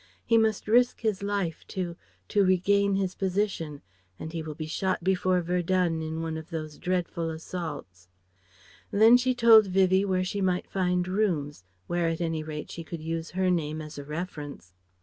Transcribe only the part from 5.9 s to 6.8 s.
in one of those